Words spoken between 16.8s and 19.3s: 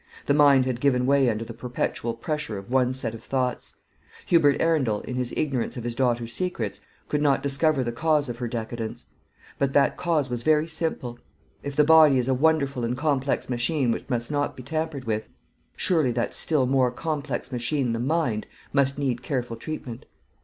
complex machine the mind must need